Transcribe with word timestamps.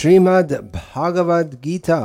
श्रीमद् 0.00 0.52
भागवत 0.74 1.54
गीता 1.64 2.02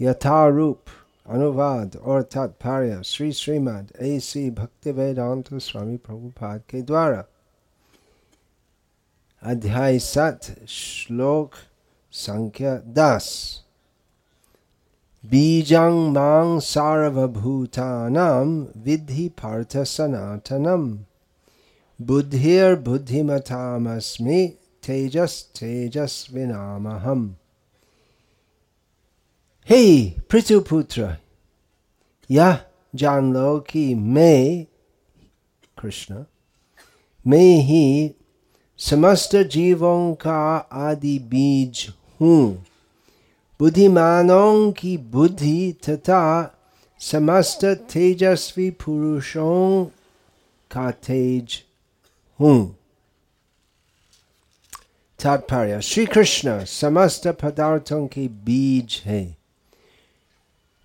यथारूप 0.00 0.90
अनुवाद 1.26 1.96
और 1.96 2.22
तात्पर्य 2.34 2.98
श्री 3.06 3.30
श्रीमद 3.32 3.92
ऐसी 4.06 4.50
भक्ति 4.58 4.92
वेदांत 4.98 5.46
स्वामी 5.66 5.96
प्रभुपाद 5.98 6.60
के 6.70 6.80
द्वारा 6.90 7.22
अध्याय 9.42 9.98
सत 10.08 10.40
श्लोक 10.68 11.54
संख्या 12.14 12.74
दस 12.98 13.30
बीजं 15.24 15.96
माँ 16.12 16.60
सार्वभूतानां 16.72 18.46
विधि 18.84 19.26
पार्थ 19.42 19.78
सनातनम् 19.94 20.86
बुद्धिर्बुद्धिमतामस्मि 22.00 24.42
तेजस 24.86 25.50
तेजस्विनामहम। 25.60 27.36
हे 29.70 30.10
पृथुपुत्र, 30.10 31.16
यह 32.30 32.60
जान 32.94 33.34
लो 33.34 33.58
कि 33.58 33.94
मैं, 33.94 34.64
कृष्ण, 35.82 36.24
मैं 37.26 37.56
ही 37.56 38.14
समस्त 38.78 39.36
जीवों 39.36 40.14
का 40.14 40.56
आदि 40.72 41.18
बीज 41.18 41.92
हूँ। 42.20 42.66
बुद्धिमानों 43.60 44.72
की 44.72 44.96
बुद्धि 44.96 45.72
तथा 45.72 46.52
समस्त 47.00 47.64
तेजस्वी 47.64 48.70
पुरुषों 48.70 49.84
का 50.70 50.90
तेज 50.90 51.64
हूँ। 52.40 52.78
तात्पर्य 55.20 55.80
श्री 55.80 56.04
कृष्ण 56.06 56.64
समस्त 56.64 57.26
पदार्थों 57.42 58.06
के 58.06 58.26
बीज 58.46 59.00
है 59.04 59.24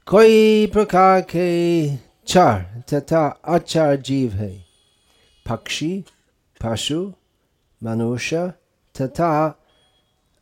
कोई 0.07 0.67
प्रकार 0.73 1.21
के 1.21 1.47
चर 2.27 2.63
तथा 2.93 3.25
अचर 3.47 3.95
जीव 4.01 4.31
है 4.33 4.53
पक्षी 5.45 5.93
पशु 6.59 7.01
मनुष्य 7.81 8.47
तथा 8.95 9.31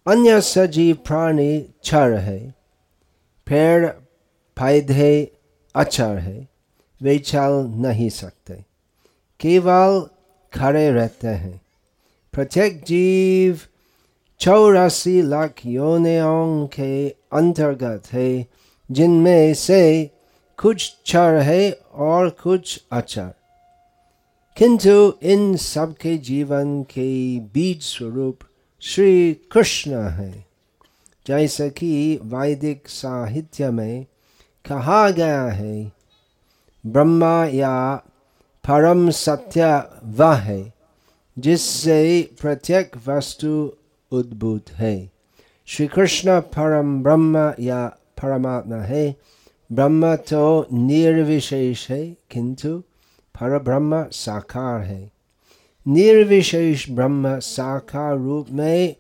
अन्य 0.06 0.40
सजीव 0.42 0.96
प्राणी 1.08 1.52
चर 1.84 2.14
है 2.20 2.40
पेड़ 3.48 3.88
पौधे 4.58 5.12
अचर 5.76 6.18
है 6.18 6.48
वे 7.02 7.18
चल 7.22 7.64
नहीं 7.82 8.10
सकते 8.10 8.64
केवल 9.40 10.00
खड़े 10.54 10.90
रहते 10.92 11.28
हैं 11.28 11.60
प्रत्येक 12.34 12.82
जीव 12.84 13.60
चौरासी 14.40 15.22
लाख 15.22 15.54
योनियों 15.66 16.68
के 16.68 17.10
अंतर्गत 17.10 18.04
है, 18.14 18.48
जिनमें 18.92 19.54
से 19.54 20.12
कुछ 20.58 20.94
चर 21.06 21.36
है 21.36 21.72
और 21.94 22.30
कुछ 22.30 22.84
अचर 22.92 23.34
किंतु 24.58 25.14
इन 25.24 25.56
सबके 25.56 26.18
जीवन 26.18 26.84
के 26.84 27.40
बीज 27.40 27.82
स्वरूप 27.82 28.40
श्री 28.82 29.34
कृष्ण 29.34 29.92
है। 29.92 30.46
जैसे 31.28 31.70
कि 31.70 32.20
वैदिक 32.24 32.88
साहित्य 32.88 33.72
में 33.72 34.06
कहा 34.66 35.10
गया 35.10 35.44
है, 35.44 35.92
ब्रह्मा 36.86 37.46
या 37.46 37.96
परम 38.64 39.10
सत्य 39.10 39.84
वह 40.04 40.34
है, 40.34 40.74
जिससे 41.40 42.30
प्रत्येक 42.42 42.92
वस्तु 43.08 43.74
उद्भूत 44.12 44.70
है। 44.72 45.12
श्री 45.66 45.88
कृष्ण 45.88 46.40
परम 46.40 47.04
ब्रह्म 47.04 47.54
या 47.60 47.88
परमात्मा 47.88 48.76
है। 48.76 49.16
ब्रह्म 49.72 50.16
तो 50.16 50.68
निर्विशेष 50.74 51.90
है, 51.90 52.18
किंतु 52.32 52.80
पर 53.36 53.60
ब्रह्म 53.60 54.06
साकार 54.12 54.82
है। 54.82 55.12
निर्विशेष 55.88 56.90
ब्रह्म 56.90 57.40
साकार 57.40 58.18
रूप 58.18 58.48
में 58.52 58.96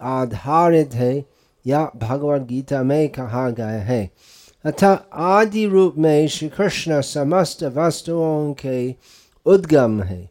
आधारित 0.00 0.94
है, 0.94 1.24
या 1.66 1.90
भगवद 1.96 2.46
गीता 2.46 2.82
में 2.82 3.08
कहा 3.08 3.50
गया 3.50 3.66
है। 3.66 4.10
अतः 4.64 4.98
आदि 5.12 5.66
रूप 5.66 5.94
में 5.98 6.28
श्री 6.28 6.48
कृष्ण 6.48 7.00
समस्त 7.00 7.64
वस्तुओं 7.64 8.54
के 8.54 8.94
उद्गम 9.46 10.02
है। 10.02 10.30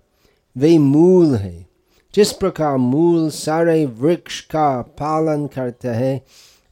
वे 0.58 0.78
मूल 0.78 1.36
है। 1.36 1.69
जिस 2.16 2.32
प्रकार 2.32 2.78
मूल 2.78 3.30
सारे 3.30 3.86
वृक्ष 3.86 4.42
का 4.42 4.82
पालन 4.82 5.48
करते 5.48 5.88
हैं, 5.88 6.22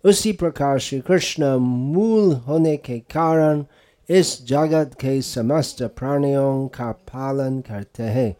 उसी 0.05 0.31
प्रकार 0.31 0.79
श्री 0.79 0.99
कृष्ण 0.99 1.55
मूल 1.57 2.33
होने 2.33 2.77
के 2.77 2.99
कारण 2.99 3.65
इस 4.09 4.47
जगत 4.47 4.91
के 4.93 5.21
समस्त 5.21 5.83
प्राणियों 5.83 6.67
का 6.67 6.91
पालन 6.91 7.59
करते 7.59 8.03
हैं। 8.03 8.35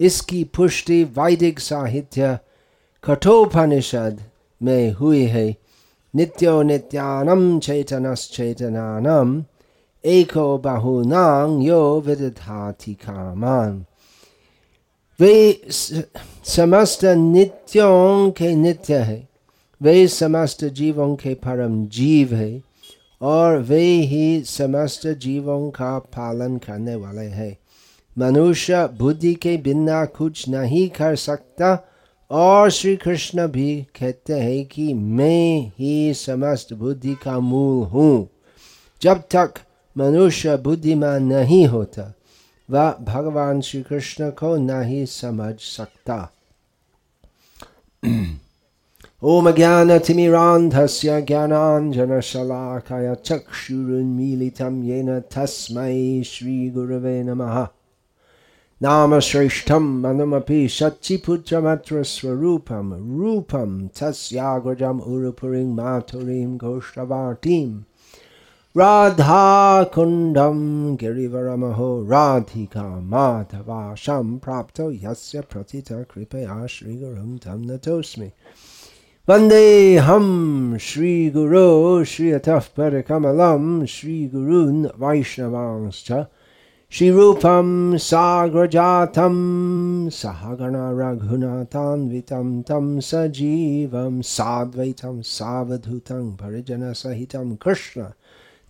इसकी 0.00 0.44
पुष्टि 0.44 1.04
वैदिक 1.04 1.60
साहित्य 1.60 2.38
कठोपनिषद 3.04 4.20
में 4.62 4.92
हुई 4.92 5.24
है। 5.24 5.56
नित्यो 6.16 6.62
नित्यानम 6.62 7.58
चैतनश्चैतनानम, 7.58 9.44
एको 10.04 10.58
बहुनांग 10.58 11.62
यो 11.62 12.00
विदधाति 12.06 12.94
कामान। 12.94 13.84
वे 15.20 15.60
समस्त 15.70 17.04
नित्यों 17.04 18.30
के 18.30 18.54
नित्य 18.54 18.96
है। 18.96 19.28
वे 19.80 20.06
समस्त 20.08 20.64
जीवों 20.64 21.14
के 21.16 21.34
परम 21.34 21.86
जीव 21.86 22.34
है 22.34 22.62
और 23.20 23.58
वे 23.58 23.82
ही 23.82 24.42
समस्त 24.44 25.06
जीवों 25.06 25.70
का 25.70 25.98
पालन 25.98 26.56
करने 26.56 26.94
वाले 26.94 27.24
हैं। 27.24 27.56
मनुष्य 28.18 28.86
बुद्धि 28.98 29.34
के 29.34 29.56
बिना 29.56 30.04
कुछ 30.04 30.48
नहीं 30.48 30.88
कर 30.88 31.16
सकता 31.16 31.72
और 32.30 32.70
श्री 32.70 32.96
कृष्ण 32.96 33.46
भी 33.46 33.76
कहते 34.00 34.32
हैं 34.32 34.64
कि 34.66 34.94
मैं 34.94 35.72
ही 35.78 36.14
समस्त 36.14 36.72
बुद्धि 36.72 37.14
का 37.14 37.38
मूल 37.40 37.86
हूँ। 37.86 38.28
जब 39.02 39.22
तक 39.30 39.54
मनुष्य 39.96 40.56
बुद्धिमान 40.56 41.24
नहीं 41.24 41.66
होता 41.66 42.12
वह 42.70 42.90
भगवान 42.92 43.60
श्री 43.60 43.82
कृष्ण 43.82 44.30
को 44.30 44.56
नहीं 44.56 45.06
समझ 45.06 45.54
सकता। 45.60 46.32
ॐ 49.24 49.52
ज्ञानतिमिरान्धस्य 49.52 51.22
ज्ञानाञ्जनशलाकय 51.22 53.16
चक्षुरुन्मीलितं 53.24 54.82
येन 54.82 55.20
तस्मै 55.20 56.22
श्रीगुरवे 56.22 57.22
नमः। 57.22 57.66
नामश्रेष्ठं 58.82 60.00
मनुमपि 60.00 60.68
शचिपुत्रमत्र 60.68 62.02
स्वरूपं 62.02 63.18
रूपं 63.18 63.88
तस्याग्रजम् 63.88 65.00
उरुपुरीं 65.00 65.74
माथुरीं 65.74 66.58
घोष्ठवाटीं 66.58 67.82
राधाकुण्डं 68.76 70.58
गिरिवरमहो 70.96 72.04
राधिका 72.08 73.00
माधवाशं 73.00 74.38
प्राप्तो 74.38 74.90
यस्य 74.92 75.40
प्रथितकृपया 75.40 76.66
श्रीगुरुं 76.66 77.36
तं 77.36 77.58
नतोऽस्मि। 77.58 78.30
वन्देऽहं 79.28 80.78
श्रीगुरो 80.78 82.04
श्रियतः 82.04 82.58
परकमलं 82.58 83.86
श्रीगुरून् 83.86 84.86
वैष्णवांश्च 85.00 86.26
श्रीरूपं 86.90 87.96
साग्रजातं 87.96 89.34
सहगणा 90.08 90.86
रघुनाथान्वितं 90.92 92.62
तं 92.62 93.00
सजीवं 93.00 94.20
साद्वैतं 94.22 95.22
सावधूतं 95.22 96.30
भजनसहितं 96.36 97.56
कृष्ण। 97.56 98.06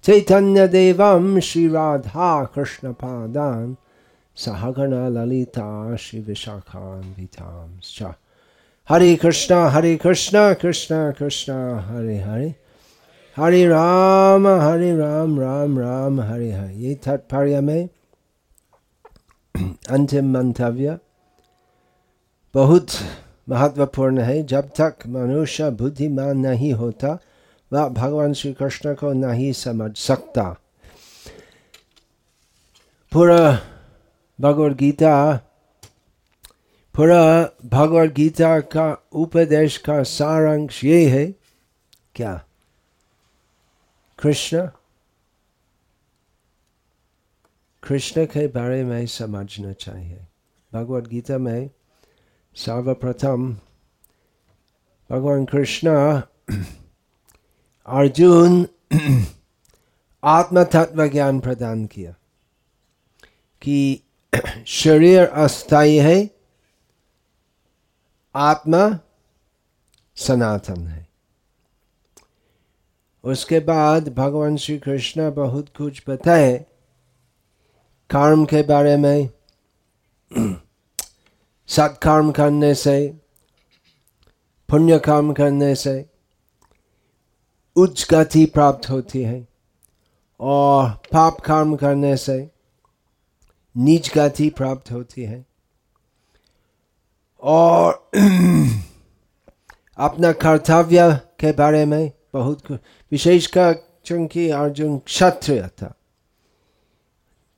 चैतन्यदेवं 0.02 1.40
श्रीराधाकृष्णपादान् 1.40 3.74
सहगणा 4.36 5.08
ललिता 5.08 5.96
श्रीविशाखान्वितांश्च 5.96 8.02
हरे 8.88 9.16
कृष्णा 9.16 9.68
हरे 9.68 9.96
कृष्णा 9.96 10.54
कृष्णा 10.54 11.10
कृष्णा, 11.10 11.80
हरे 11.80 12.18
हरे। 12.18 12.54
हरे 13.36 13.68
राम 13.68 14.48
हरे 14.48 14.96
राम 14.96 15.40
राम 15.40 15.78
राम, 15.78 16.20
हरे 16.20 16.52
हरे। 16.52 16.74
ये 16.74 16.94
तात्पर्य 16.94 17.60
में 17.60 17.88
अंतिम 19.90 20.32
मंतव्य 20.32 20.98
बहुत 22.54 22.86
महत्वपूर्ण 23.48 24.20
है। 24.20 24.42
जब 24.42 24.70
तक 24.80 24.94
मनुष्य 25.08 25.70
बुद्धिमान 25.70 26.38
नहीं 26.38 26.72
होता 26.72 27.18
वह 27.72 27.88
भगवान 27.88 28.32
श्री 28.32 28.52
कृष्ण 28.52 28.94
को 28.94 29.12
नहीं 29.12 29.52
समझ 29.52 29.96
सकता। 29.96 30.56
पूरा 33.12 33.60
भगवद 34.40 34.76
गीता, 34.76 35.36
पूरा 36.94 37.50
भगवत 37.64 38.10
गीता 38.10 38.60
का 38.60 39.08
उपदेश 39.12 39.76
का 39.76 40.02
सारांश 40.02 40.84
ये 40.84 41.08
है, 41.08 41.26
क्या? 42.14 42.44
कृष्ण? 44.18 44.70
कृष्ण 47.82 48.24
के 48.24 48.46
बारे 48.46 48.84
में 48.84 49.06
समझना 49.06 49.72
चाहिए। 49.72 50.20
भगवद 50.72 51.06
गीता 51.06 51.38
में 51.38 51.70
सर्वप्रथम 52.54 53.56
भगवान 55.10 55.44
कृष्ण 55.44 55.88
अर्जुन 57.88 58.66
आत्म 60.24 60.64
तत्व 60.64 61.06
ज्ञान 61.06 61.40
प्रदान 61.40 61.86
किया 61.86 62.14
कि 63.62 64.02
शरीर 64.66 65.26
अस्थाई 65.26 65.96
है, 65.96 66.30
आत्मा 68.34 68.98
सनातन 70.16 70.86
है। 70.86 71.08
उसके 73.24 73.60
बाद 73.60 74.08
भगवान 74.08 74.56
श्री 74.56 74.78
कृष्ण 74.78 75.34
बहुत 75.34 75.68
कुछ 75.76 76.02
बताए 76.08 76.66
कर्म 78.10 78.44
के 78.44 78.62
बारे 78.62 78.96
में। 78.96 79.30
सत्कर्म 81.66 82.32
करने 82.32 82.74
से 82.74 83.16
पुण्य 84.68 84.98
कर्म 84.98 85.32
करने 85.32 85.74
से 85.74 86.17
उच्च 87.78 88.06
गति 88.10 88.44
प्राप्त 88.46 88.90
होती 88.90 89.22
है 89.22 89.48
और 90.40 90.90
पाप 90.90 91.40
कर्म 91.40 91.76
करने 91.76 92.16
से 92.16 92.50
नीच 93.76 94.14
गति 94.14 94.50
प्राप्त 94.50 94.92
होती 94.92 95.22
है। 95.22 95.46
और 97.42 98.10
अपना 99.98 100.32
कर्तव्य 100.32 101.20
के 101.40 101.52
बारे 101.52 101.84
में 101.84 102.12
बहुत 102.32 102.72
विशेषकर 103.12 103.76
चूँकि 104.04 104.50
अर्जुन 104.50 104.98
क्षत्रिय 104.98 105.68
था 105.68 105.94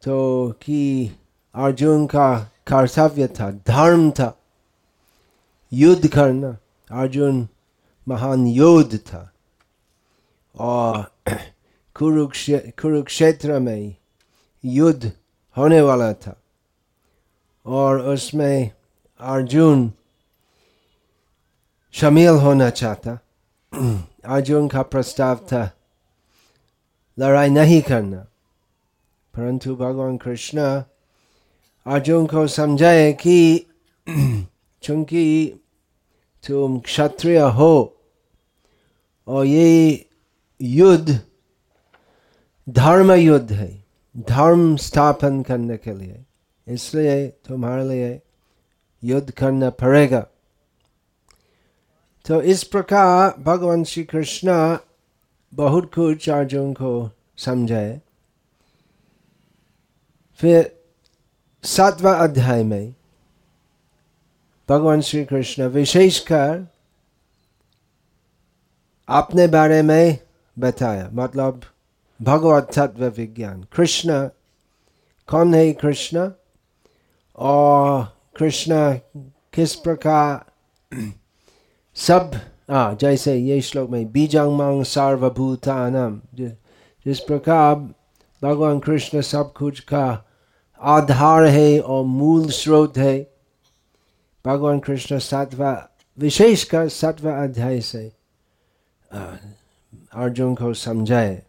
तो 0.03 0.51
कि 0.63 1.11
अर्जुन 1.55 2.07
का 2.07 2.53
कर्तव्य 2.67 3.27
था, 3.27 3.51
धर्म 3.51 4.11
था, 4.11 4.39
युद्ध 5.73 6.09
करना। 6.09 6.59
अर्जुन 6.91 7.49
महान 8.09 8.47
योद्ध 8.47 8.99
था। 8.99 9.31
और 10.55 11.11
कुरुक्षेत्र 11.97 13.59
में 13.59 13.95
युद्ध 14.65 15.13
होने 15.57 15.81
वाला 15.81 16.13
था 16.13 16.37
और 17.67 18.01
उसमें 18.13 18.71
अर्जुन 19.21 19.93
शामिल 21.95 22.29
होना 22.43 22.69
चाहता 22.71 23.19
अर्जुन 24.25 24.69
का 24.69 24.83
प्रस्ताव 24.83 25.37
था 25.53 25.71
लड़ाई 27.19 27.49
नहीं 27.49 27.81
करना 27.83 28.27
परंतु 29.35 29.75
भगवान 29.77 30.17
कृष्ण 30.17 30.61
अर्जुन 31.87 32.27
को 32.27 32.47
समझाए 32.47 33.13
कि 33.13 33.67
चूँकि 34.83 35.25
तुम 36.45 36.79
क्षत्रिय 36.81 37.39
हो 37.57 37.73
और 39.29 39.47
ये 39.47 40.07
युद्ध, 40.63 41.21
धर्म 42.69 43.13
युद्ध 43.13 43.53
है। 43.53 43.85
धर्म 44.17 44.77
स्थापन 44.77 45.43
करने 45.43 45.77
के 45.77 45.93
लिए। 45.93 46.25
इसलिए 46.69 47.29
तुम्हारे 47.29 47.89
लिए 47.89 48.23
युद्ध 49.05 49.31
करना 49.31 49.71
पड़ेगा। 49.71 50.27
तो 52.27 52.43
इस 52.43 52.65
प्रकार 52.65 53.43
भगवान 53.43 53.85
श्री 53.85 54.05
कृष्ण 54.05 54.79
बहुत 55.55 55.95
कुछ 55.95 56.29
अर्जुन 56.29 56.73
को 56.73 57.11
समझाए। 57.39 58.01
फिर 60.35 60.83
सातवा 61.63 62.13
अध्याय 62.13 62.65
में 62.65 62.95
भगवान 64.69 65.01
श्री 65.01 65.25
कृष्ण 65.25 65.63
विशेषकर 65.63 66.67
अपने 69.09 69.47
बारे 69.47 69.83
में 69.83 70.19
बताया 70.57 71.09
मतलब 71.13 71.61
भगवत 72.21 72.71
तत्व 72.77 73.05
विज्ञान 73.17 73.63
कृष्ण 73.77 74.27
कौन 75.29 75.55
है 75.55 75.73
कृष्ण 75.73 76.29
और 77.39 78.05
कृष्ण 78.39 78.93
किस 79.55 79.75
प्रकार 79.87 81.03
सब 81.97 82.41
आ, 82.71 82.93
जैसे 82.93 83.35
ये 83.37 83.61
श्लोक 83.61 83.91
में 83.91 84.11
बीजांग 84.13 84.53
मांग 84.57 84.83
सार्वभूतानम 84.85 86.21
जिस 87.07 87.21
प्रकार 87.21 87.75
भगवान 88.43 88.79
कृष्ण 88.81 89.21
सब 89.21 89.53
कुछ 89.53 89.81
का 89.81 90.07
आधार 90.81 91.45
है 91.47 91.81
और 91.81 92.05
मूल 92.05 92.49
स्रोत 92.51 92.99
है 92.99 93.19
भगवान 94.45 94.79
कृष्ण 94.81 95.19
सातवा 95.19 95.73
विशेषकर 96.19 96.89
सातवा 96.89 97.43
अध्याय 97.43 97.81
से 97.81 98.11
अर्जुन 100.13 100.55
को 100.55 100.75
समझाए। 100.75 101.43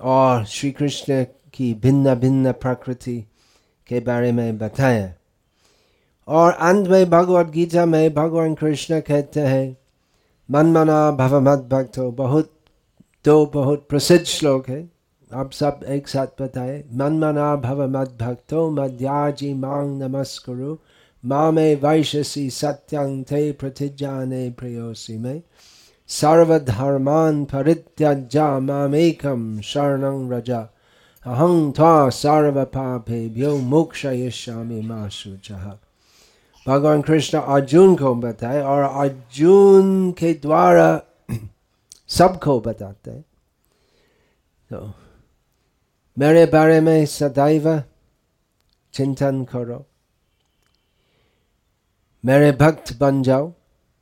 और 0.00 0.44
श्री 0.44 0.70
कृष्ण 0.70 1.24
की 1.52 1.74
भिन्न 1.74 2.14
भिन्न 2.14 2.52
प्रकृति 2.52 3.24
के 3.86 4.00
बारे 4.00 4.32
में 4.32 4.58
बताया। 4.58 5.14
और 6.28 6.52
अंत 6.52 6.88
में 6.88 7.10
भगवत 7.10 7.46
गीता 7.46 7.86
में 7.86 8.14
भगवान 8.14 8.54
कृष्ण 8.54 9.00
कहते 9.00 9.40
हैं 9.40 9.76
मन 10.50 10.66
मना 10.66 11.10
भव 11.10 11.40
मत 11.40 11.58
भक्त, 11.58 11.98
बहुत, 11.98 12.52
दो 13.24 13.46
बहुत 13.46 13.86
प्रसिद्ध 13.88 14.24
श्लोक 14.24 14.68
है। 14.68 14.90
आप 15.34 15.52
सब 15.52 15.80
एक 15.88 16.08
साथ 16.08 16.26
बताए 16.42 16.84
मन 16.92 17.18
मना 17.18 17.56
भव 17.56 17.88
मद 17.88 18.18
भक्तो 18.20 18.70
मध्याजी 18.70 19.54
मांग 19.54 20.02
नमस्कुरु 20.02 20.76
माँ 21.24 21.52
में 21.52 21.76
वैशसी 21.76 22.50
सत्यंग 22.50 23.24
थे 23.24 23.52
प्रतिजाने 23.52 24.50
प्रियोसी 24.50 25.18
में। 25.18 25.42
सर्वधर्मान 26.08 27.44
परित्यजा 27.52 28.48
मामेकम 28.60 29.60
शरणं 29.64 30.30
रजा 30.32 30.60
अहं 31.26 31.70
त्वा 31.76 32.08
सर्वपापेभ्यो 32.12 33.56
मोक्षयिष्यामि 33.70 34.80
मा 34.88 35.06
शुचः 35.18 35.64
भगवान 36.66 37.02
कृष्ण 37.02 37.38
अर्जुन 37.38 37.94
को 37.96 38.14
बताए 38.14 38.60
और 38.62 38.82
अर्जुन 38.82 40.10
के 40.18 40.32
द्वारा 40.42 40.88
सबको 42.18 42.60
बताते 42.60 43.10
हैं 43.10 43.20
तो 44.70 44.92
मेरे 46.16 46.44
बारे 46.52 46.80
में 46.80 47.04
सदैव 47.06 47.68
चिंतन 48.94 49.44
करो 49.52 49.84
मेरे 52.24 52.52
भक्त 52.60 52.96
बन 52.98 53.22
जाओ 53.22 53.52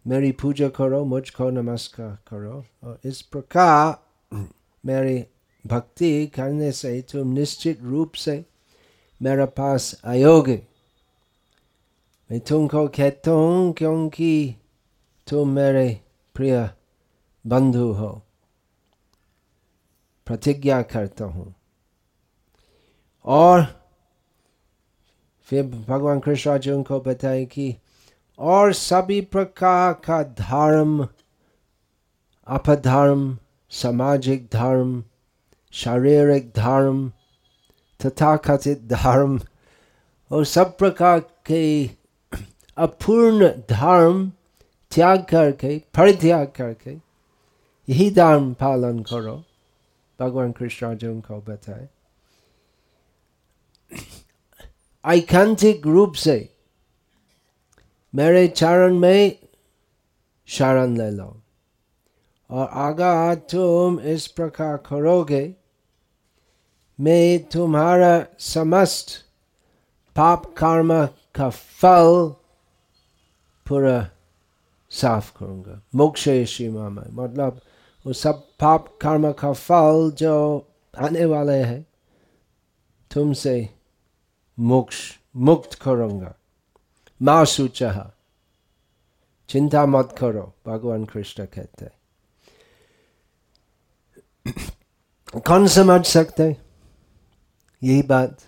मेरी 0.05 0.31
पूजा 0.33 0.69
करो 0.69 1.05
मुझको 1.05 1.49
नमस्कार 1.51 2.17
करो 2.29 2.65
और 2.85 2.99
इस 3.05 3.21
प्रकार 3.23 4.47
मेरी 4.85 5.25
भक्ति 5.65 6.27
करने 6.27 6.71
से 6.73 7.01
तुम 7.03 7.33
निश्चित 7.33 7.83
रूप 7.83 8.13
से 8.15 8.45
मेरे 9.21 9.45
पास 9.57 9.95
आयोगे 10.05 10.61
मैं 12.31 12.41
तुमको 12.41 12.87
कहता 12.89 13.31
हूँ 13.31 13.73
क्योंकि 13.73 14.33
तुम 15.27 15.49
मेरे 15.49 15.89
प्रिय 16.35 16.59
बंधु 17.45 17.93
हो 17.93 18.11
प्रतिज्ञा 20.27 20.83
करता 20.83 21.25
हूँ 21.25 21.55
और 23.25 23.63
फिर 25.49 25.65
भगवान 25.89 26.21
कृष्ण 26.21 26.51
अर्जुन 26.51 26.83
को 26.83 27.01
बताए 27.01 27.45
कि 27.45 27.75
और 28.43 28.73
सभी 28.73 29.21
प्रकार 29.21 29.93
का 29.93 30.23
धर्म, 30.23 31.09
अपधर्म, 32.47 33.39
सामाजिक 33.71 34.49
धर्म, 34.53 35.05
शारीरिक 35.73 36.53
धर्म 36.57 37.13
तथा 38.07 38.37
कथित 38.37 38.81
धर्म 38.83 39.41
और 40.33 40.45
सब 40.45 40.79
प्रकार 40.79 41.21
के 41.21 41.91
अपूर्ण 42.77 43.49
धर्म 43.71 44.33
त्याग 44.91 45.27
करके, 45.31 45.79
परित्याग 45.79 46.53
करके 46.57 46.91
यही 47.89 48.11
धर्म 48.11 48.55
पालन 48.55 48.99
करो। 49.03 49.45
भगवान 50.21 50.53
कृष्ण 50.53 50.87
अर्जुन 50.87 51.21
को 51.21 51.41
बताए। 51.41 51.89
ऐकांतिक 55.07 55.87
रूप 55.87 56.13
से 56.13 56.52
मेरे 58.15 58.49
चरण 58.49 58.99
में 58.99 59.39
शरण 60.47 60.97
ले 60.97 61.11
लो। 61.11 61.43
और 62.51 62.69
अगर 62.69 63.35
तुम 63.35 64.01
इस 64.01 64.27
प्रकार 64.27 64.77
करोगे, 64.77 65.55
मैं 67.01 67.45
तुम्हारा 67.45 68.27
समस्त 68.39 69.07
पाप 70.17 70.55
कर्म 70.55 71.07
का 71.07 71.51
फल 71.51 72.35
पूरा 73.69 74.11
साफ़ 74.91 75.39
करूँगा। 75.39 75.83
मोक्ष 75.95 76.25
सीमा 76.29 76.89
में 76.89 77.11
मतलब 77.11 77.61
वो 78.07 78.13
सब 78.13 78.49
पाप 78.61 78.99
कर्म 79.03 79.33
का 79.33 79.53
फल 79.53 80.11
जो 80.11 80.67
आने 80.99 81.25
वाले 81.25 81.63
हैं, 81.63 81.87
तुमसे 83.15 83.69
मोक्ष, 84.59 85.19
मुक्त 85.37 85.75
करूँगा। 85.75 86.35
माँ 87.23 87.45
सुचहा 87.45 88.11
चिंता 89.49 89.85
मत 89.87 90.15
करो, 90.19 90.53
भगवान 90.67 91.05
कृष्ण 91.05 91.45
कहते 91.45 91.87
कौन 95.41 95.67
समझ 95.67 96.05
सकते 96.07 96.57
यही 97.83 98.03
बात। 98.03 98.39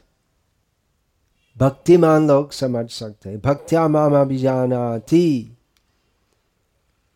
भक्तिमान 1.56 2.26
लोग 2.28 2.52
समझ 2.52 2.90
सकते 2.90 3.36
भक्त्या 3.36 3.86
मामा 3.88 4.24
भी 4.24 4.38
जाना 4.38 4.98
थी 4.98 5.56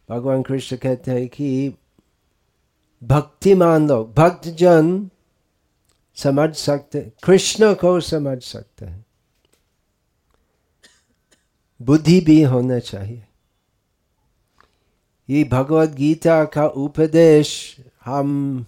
भगवान 0.09 0.43
कृष्ण 0.43 0.77
कहते 0.77 1.11
हैं 1.11 1.29
कि 1.29 1.75
भक्तिमान 3.03 3.89
लोग, 3.89 4.15
भक्तजन 4.15 5.11
समझ 6.17 6.55
सकते 6.57 7.01
कृष्ण 7.23 7.75
को 7.75 8.01
समझ 8.01 8.43
सकते 8.43 8.87
हैं। 8.87 9.05
बुद्धि 11.83 12.21
भी 12.21 12.43
होना 12.43 12.79
चाहिए। 12.79 13.25
ये 15.31 15.45
भगवत 15.45 15.89
गीता 15.89 16.45
का 16.45 16.67
उपदेश 16.67 17.77
हम 18.05 18.67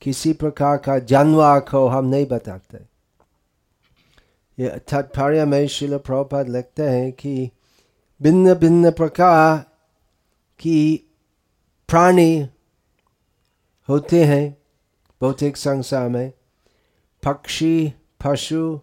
किसी 0.00 0.32
प्रकार 0.32 0.76
का 0.76 0.98
जानवा 0.98 1.58
को 1.58 1.88
हम 1.88 2.04
नहीं 2.04 2.26
बताते। 2.26 2.78
ये 4.62 4.68
तात्पर्य 4.68 5.44
में 5.44 5.66
शिल 5.66 5.98
प्रभुपद 5.98 6.48
लिखते 6.48 6.82
हैं 6.82 7.12
कि 7.12 7.50
भिन्न 8.22 8.54
भिन्न 8.54 8.90
प्रकार 8.90 9.58
की 10.60 10.96
प्राणी 11.88 12.48
होते 13.88 14.24
हैं 14.24 14.58
भौतिक 15.20 15.56
संसार 15.56 16.08
में। 16.08 16.32
पक्षी, 17.22 17.92
पशु, 18.24 18.80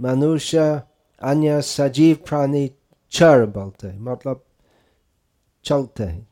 मनुष्य, 0.00 0.82
अन्य 1.22 1.62
सजीव 1.62 2.16
प्राणी 2.28 2.70
चर 3.14 3.44
बोलते 3.46 3.88
हैं 3.88 3.98
मतलब 4.00 4.42
चलते 5.64 6.04
हैं 6.04 6.26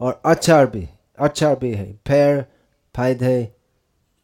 और 0.00 0.20
अचार 0.26 0.66
भी 0.66 0.88
अचार 1.18 1.54
भी 1.56 1.72
है 1.74 1.92
पेड़ 2.06 2.42
पौधे 2.94 3.38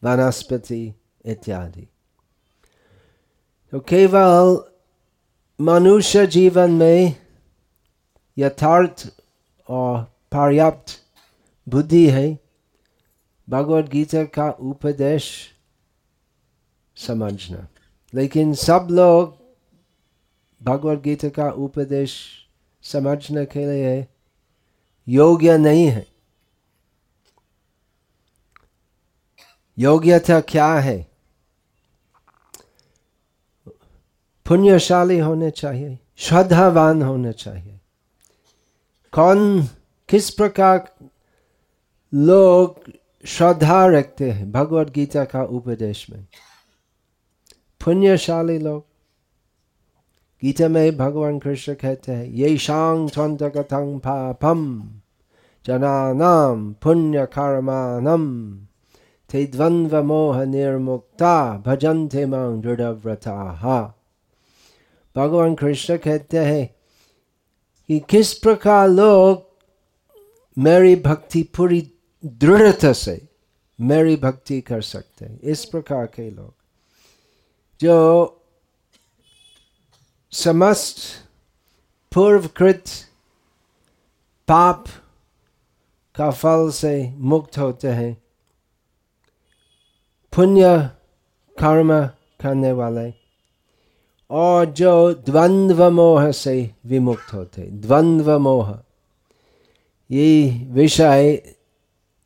वनस्पति 0.03 0.81
इत्यादि 1.25 1.87
तो 3.73 3.79
केवल 3.79 4.57
मनुष्य 5.59 6.25
जीवन 6.27 6.71
में 6.71 7.15
यथार्थ 8.37 9.07
और 9.69 10.01
पर्याप्त 10.31 10.97
बुद्धि 11.67 12.07
है 12.09 12.27
भगवत 13.47 13.89
गीता 13.89 14.23
का 14.33 14.49
उपदेश 14.61 15.29
समझना 16.97 17.67
लेकिन 18.13 18.53
सब 18.53 18.87
लोग 18.91 19.38
भगवत 20.63 20.99
गीता 20.99 21.29
का 21.29 21.51
उपदेश 21.51 22.25
समझने 22.81 23.45
के 23.45 23.71
लिए 23.71 24.07
योग्य 25.07 25.57
नहीं 25.57 25.85
है। 25.85 26.07
योग्यता 29.77 30.39
क्या 30.39 30.73
है? 30.73 31.07
पुण्यशाली 34.45 35.19
होने 35.19 35.51
चाहिए, 35.51 35.99
श्रद्धावान 36.15 37.01
होने 37.01 37.33
चाहिए। 37.33 37.79
कौन, 39.11 39.63
किस 40.09 40.29
प्रकार 40.29 40.95
लोग 42.13 42.91
श्रद्धा 43.27 43.85
रखते 43.85 44.31
हैं? 44.31 44.51
भगवत 44.51 44.89
गीता 44.89 45.25
का 45.25 45.43
उपदेश 45.43 46.09
में। 46.09 46.27
पुण्यशाली 47.85 48.59
लोग। 48.59 48.88
गीता 50.43 50.67
में 50.67 50.97
भगवान 50.97 51.39
कृष्ण 51.39 51.73
कहते 51.73 52.11
हैं 52.11 52.25
ये 52.25 52.57
शांग 52.57 53.09
कथंग 53.41 53.99
पापम 53.99 54.61
जनानाम 55.65 56.73
पुण्य 56.73 57.25
कर्मानम 57.25 58.25
ते 59.29 59.43
द्वंद्व 59.45 60.03
मोह 60.03 60.43
निर्मुक्ता 60.45 61.63
भजन्ते 61.65 62.25
माँ 62.25 62.61
दृढ़व्रता। 62.61 63.95
भगवान 65.15 65.55
कृष्ण 65.55 65.97
कहते 65.97 66.37
हैं 66.37 66.65
कि 67.87 67.99
किस 67.99 68.33
प्रकार 68.33 68.87
लोग 68.89 69.43
मेरी 70.57 70.95
भक्ति 70.95 71.43
पूरी 71.43 71.91
दृढ़ता 72.25 72.93
से 72.93 73.21
मेरी 73.79 74.15
भक्ति 74.15 74.61
कर 74.61 74.81
सकते 74.81 75.25
हैं। 75.25 75.39
इस 75.39 75.65
प्रकार 75.65 76.05
के 76.05 76.29
लोग 76.29 76.53
जो 77.81 77.95
समस्त 80.31 80.97
पूर्वकृत 82.11 82.83
पाप 84.47 84.85
का 86.15 86.31
फल 86.31 86.69
से 86.69 87.13
मुक्त 87.17 87.57
होते 87.57 87.87
हैं। 87.87 88.21
पुण्य 90.33 90.89
कर्म 91.57 92.05
करने 92.41 92.71
वाले 92.71 93.13
और 94.29 94.65
जो 94.65 95.13
द्वंद्व 95.13 95.89
मोह 95.89 96.31
से 96.31 96.71
विमुक्त 96.85 97.33
होते 97.33 97.61
द्वंद्व 97.61 98.37
मोह। 98.39 98.77
ये 100.11 100.49
विषय 100.69 101.55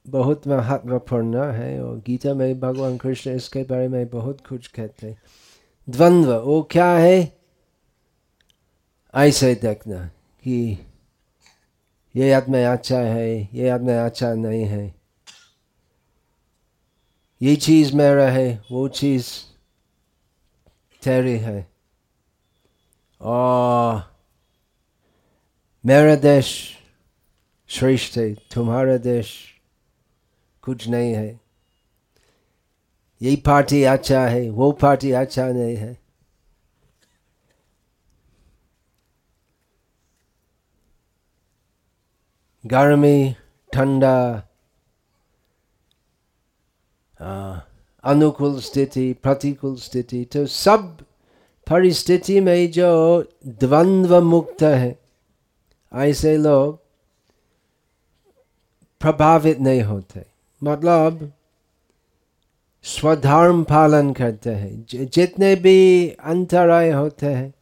बहुत 0.07 0.47
महत्वपूर्ण 0.47 1.43
है 1.51 1.83
और 1.83 1.97
गीता 1.97 2.33
में 2.33 2.59
भगवान 2.59 2.97
कृष्ण 2.97 3.31
इसके 3.31 3.63
बारे 3.63 3.87
में 3.87 4.09
बहुत 4.09 4.47
कुछ 4.47 4.67
कहते 4.67 5.07
हैं। 5.07 5.21
द्वंद्व, 5.89 6.35
वो 6.35 6.61
क्या 6.71 6.91
है? 6.91 7.42
ऐसे 9.15 9.55
देखना 9.55 10.07
कि 10.43 10.85
ये 12.15 12.33
आदमी 12.33 12.63
अच्छा 12.63 12.99
है, 12.99 13.49
ये 13.53 13.69
आदमी 13.69 13.91
अच्छा 13.91 14.33
नहीं 14.33 14.65
है। 14.65 14.95
ये 17.41 17.55
चीज़ 17.55 17.95
मेरा 17.95 18.29
है, 18.29 18.63
वो 18.71 18.87
चीज़ 18.87 19.27
तेरी 21.03 21.37
है। 21.37 21.67
और 23.21 24.17
मेरा 25.85 26.15
देश 26.15 26.77
श्रेष्ठ 27.67 28.17
है, 28.17 28.33
तुम्हारा 28.33 28.97
देश 28.97 29.59
कुछ 30.61 30.87
नहीं 30.87 31.13
है। 31.13 31.39
ये 33.21 33.35
पार्टी 33.35 33.83
अच्छा 33.83 34.27
है, 34.27 34.49
वो 34.49 34.71
पार्टी 34.71 35.11
अच्छा 35.11 35.47
नहीं 35.47 35.75
है। 35.75 36.02
गर्मी 42.63 43.35
ठंडा 43.71 44.17
अनुकूल 48.03 48.59
स्थिति 48.59 49.11
प्रतिकूल 49.13 49.75
स्थिति 49.75 50.23
तो 50.25 50.45
सब 50.45 50.97
परिस्थिति 51.67 52.39
में 52.39 52.71
जो 52.71 52.91
द्वंद्व 53.45 54.21
मुक्त 54.21 54.63
है 54.63 54.97
ऐसे 55.91 56.35
लोग 56.37 56.79
प्रभावित 59.01 59.59
नहीं 59.59 59.81
होते 59.81 60.25
मतलब 60.61 61.31
स्वधर्म 62.85 63.63
पालन 63.63 64.13
करते 64.13 64.49
हैं 64.49 65.07
जितने 65.07 65.55
भी 65.55 66.09
अंतराय 66.09 66.91
होते 66.91 67.25
हैं 67.25 67.53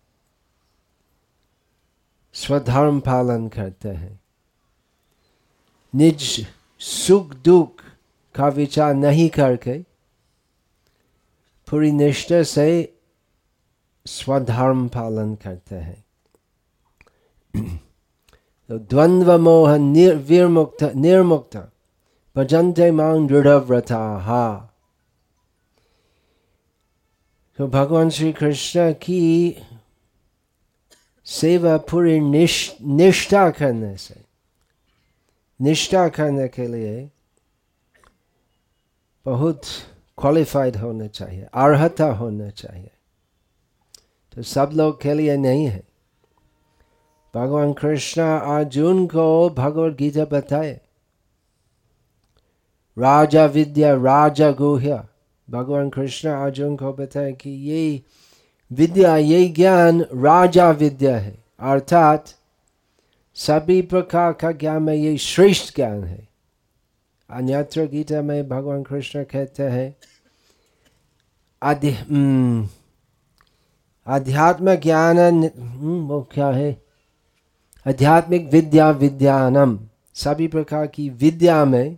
स्वधर्म 2.36 3.00
पालन 3.00 3.48
करते 3.48 3.90
हैं 3.90 4.21
निज 5.96 6.48
सुख 6.80 7.36
दुख 7.36 7.82
का 8.36 8.48
विचार 8.48 8.94
नहीं 8.94 9.30
करके 9.30 9.82
पूरी 11.70 11.92
निष्ठा 11.92 12.44
से 12.44 12.98
स्वधर्म 14.06 14.88
पालन 14.88 15.36
करते 15.36 15.76
हैं। 15.76 16.06
तो 18.68 18.78
द्वंद्व 18.80 19.38
मोह 19.38 19.78
निर्विमुक्त 19.78 20.84
निर्मुक्त 20.84 21.72
भजनते 22.36 22.92
मांग 22.92 23.28
दृढ़ 23.28 23.48
व्रता 23.48 24.18
हा 24.18 24.68
तो 27.58 27.68
भगवान 27.68 28.10
श्री 28.10 28.34
कृष्ण 28.34 28.94
की 28.94 29.56
सेवा 31.26 31.78
पूरी 31.78 32.20
निष्ठा 32.82 33.50
करने 33.50 33.98
से 33.98 34.31
निष्ठा 35.62 36.10
करने 36.10 36.48
के 36.48 36.68
लिए 36.68 37.12
बहुत 39.26 39.62
क्वालिफाइड 40.18 40.78
होना 40.78 41.08
चाहिए, 41.08 41.48
अर्हता 41.54 42.06
होना 42.06 42.50
चाहिए। 42.50 42.92
तो 44.36 44.42
सब 44.42 44.70
लोग 44.74 45.02
के 45.02 45.14
लिए 45.14 45.38
नहीं 45.38 45.66
है। 45.66 45.84
भगवान 47.36 47.74
कृष्ण 47.74 48.22
अर्जुन 48.22 49.08
को 49.08 49.50
भगवत 49.50 49.96
गीता 49.98 50.26
बताए। 50.26 50.82
राजा 52.98 53.46
विद्या, 53.46 53.94
राजा 53.94 54.52
गुह्य। 54.52 55.04
भगवान 55.50 55.90
कृष्ण 55.90 56.30
अर्जुन 56.30 56.76
को 56.76 56.94
बताए 56.94 57.34
कि 57.34 57.50
ये 57.50 58.04
विद्या, 58.72 59.18
ये 59.18 59.50
ज्ञान 59.50 60.02
राजा 60.02 60.72
विद्या 60.72 61.18
है। 61.18 61.44
अर्थात 61.60 62.26
सभी 63.36 63.82
प्रकार 63.82 64.34
का 64.34 64.52
ज्ञान 64.52 64.84
में 64.84 64.94
ये 64.94 65.18
श्रेष्ठ 65.18 65.76
ज्ञान 65.76 66.04
है 66.04 66.28
अन्यत्र 67.30 67.86
गीता 67.88 68.22
में 68.22 68.48
भगवान 68.50 68.84
कृष्ण 68.84 69.24
कहते 69.24 69.64
हैं 69.64 69.90
अध्यात्म 74.08 74.76
ज्ञान 74.76 75.44
वो 76.08 76.22
क्या 76.32 76.48
है 76.48 76.72
आध्यात्मिक 77.86 78.50
विद्या 78.52 78.90
विद्यानम 78.92 79.78
सभी 80.16 80.48
प्रकार 80.48 80.88
की 80.88 81.10
विद्या 81.10 81.64
में 81.66 81.98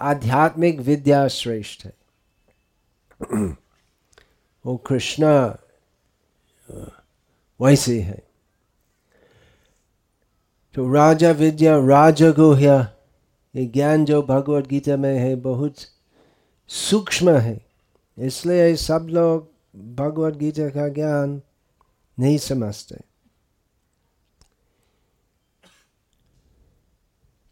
आध्यात्मिक 0.00 0.80
विद्या 0.80 1.26
श्रेष्ठ 1.28 1.84
है 1.84 1.92
वो 4.64 4.76
कृष्ण 4.76 5.26
वैसे 7.60 8.00
है 8.00 8.22
तो 10.74 10.92
राजा 10.92 11.30
विद्या 11.30 11.76
राजगुह्य 11.78 12.88
ये 13.56 13.66
ज्ञान 13.66 14.04
जो 14.04 14.22
भगवत 14.22 14.66
गीता 14.66 14.96
में 14.96 15.18
है, 15.18 15.36
बहुत 15.36 15.74
सूक्ष्म 16.68 17.30
है। 17.30 17.66
इसलिए 18.18 18.76
सब 18.76 19.06
लोग 19.10 19.50
भगवत 19.94 20.34
गीता 20.34 20.68
का 20.68 20.88
ज्ञान 20.88 21.42
नहीं 22.18 22.38
समझते। 22.38 22.96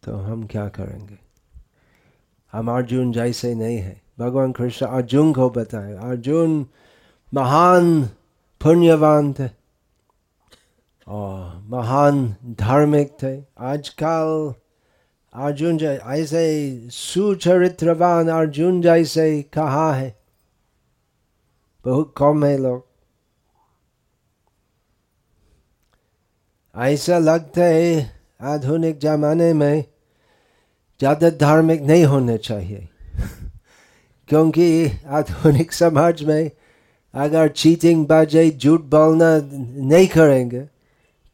तो 0.03 0.15
हम 0.15 0.47
क्या 0.47 0.67
करेंगे? 0.67 1.17
हम 2.51 2.71
अर्जुन 2.71 3.11
जैसे 3.11 3.55
नहीं 3.55 3.77
है। 3.77 4.01
भगवान 4.19 4.51
कृष्ण 4.51 4.85
अर्जुन 4.85 5.33
को 5.33 5.49
बताए। 5.49 5.93
अर्जुन 5.93 6.67
महान 7.33 8.05
पुण्यवान 8.61 9.33
थे 9.33 9.62
और 11.07 11.63
महान 11.67 12.35
धार्मिक 12.49 13.17
थे। 13.23 13.43
आजकल 13.59 14.53
अर्जुन 15.33 15.77
जय, 15.77 16.01
ऐसे 16.07 16.89
सुचरित्रवान 16.91 18.27
अर्जुन 18.27 18.81
जैसे 18.81 19.41
कहाँ 19.41 19.93
है? 19.93 20.15
बहुत 21.85 22.13
कम 22.17 22.45
है 22.45 22.57
लोग। 22.57 22.85
ऐसा 26.77 27.17
लगता 27.17 27.63
है 27.63 28.11
आधुनिक 28.41 28.99
जमाने 28.99 29.53
में 29.53 29.85
ज़्यादा 30.99 31.29
धार्मिक 31.29 31.81
नहीं 31.81 32.05
होने 32.05 32.37
चाहिए। 32.37 32.89
क्योंकि 34.27 34.91
आधुनिक 35.07 35.73
समाज 35.73 36.23
में 36.23 36.51
अगर 37.13 37.47
चीटिंग 37.47 38.07
बाजे, 38.07 38.51
झूठ 38.51 38.81
बोलना 38.81 39.39
नहीं 39.87 40.07
करेंगे 40.07 40.72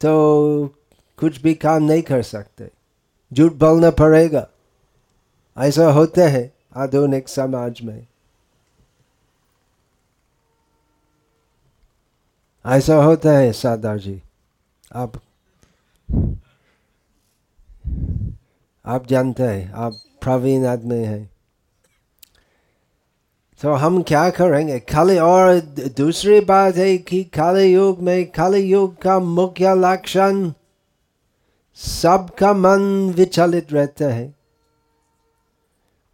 तो 0.02 0.76
कुछ 1.18 1.42
भी 1.42 1.54
काम 1.54 1.84
नहीं 1.84 2.02
कर 2.02 2.24
सकते। 2.24 2.70
झूठ 3.34 3.54
बोलना 3.54 3.90
पड़ेगा। 3.92 4.48
ऐसा 5.58 5.92
होता 5.92 6.22
है 6.22 6.54
आधुनिक 6.76 7.30
समाज 7.30 7.82
में। 7.82 8.08
ऐसा 12.66 12.96
होता 12.96 13.32
है 13.32 13.54
सादार 13.54 13.98
जी। 13.98 14.22
आप 14.96 15.14
आप 18.86 19.08
जानते 19.08 19.44
हैं, 19.44 19.72
आप 19.74 19.94
प्रवीण 20.22 20.66
आदमी 20.66 21.04
हैं। 21.04 21.39
तो 23.62 23.74
हम 23.74 24.02
क्या 24.02 24.30
करेंगे? 24.30 24.80
खाली 24.80 25.18
और 25.18 25.60
दूसरी 25.98 26.40
बात 26.42 26.76
है 26.76 26.98
कि 27.00 27.24
खाली 27.36 27.64
युग 27.64 28.02
में 28.02 28.32
खाली 28.32 28.60
युग 28.62 28.96
का 29.02 29.20
मुख्य 29.20 29.74
लक्षण 29.78 30.52
सबका 31.80 32.54
मन 32.54 33.14
विचलित 33.18 33.74
रहता 33.74 34.14
है। 34.14 34.34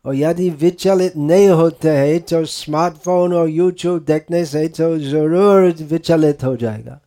और 0.05 0.15
यदि 0.15 0.49
विचलित 0.61 1.17
नहीं 1.17 1.47
होते 1.49 1.89
हैं 1.89 2.19
तो 2.21 2.43
स्मार्टफ़ोन 2.45 3.33
और 3.33 3.49
यूट्यूब 3.49 4.03
देखने 4.05 4.43
से 4.45 4.67
तो 4.69 4.97
ज़रूर 4.99 5.71
विचलित 5.83 6.43
हो 6.43 6.55
जाएगा। 6.55 6.99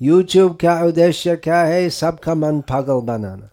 यूट्यूब 0.00 0.56
का 0.56 0.80
उद्देश्य 0.84 1.36
क्या 1.36 1.62
है? 1.62 1.88
सबका 1.90 2.34
मन 2.34 2.60
पागल 2.60 3.00
बनाना। 3.06 3.50